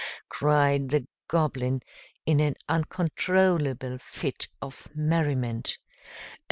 cried 0.29 0.89
the 0.89 1.07
Goblin, 1.27 1.83
in 2.25 2.39
an 2.39 2.55
uncontrollable 2.67 3.99
fit 3.99 4.47
of 4.59 4.87
merriment. 4.95 5.77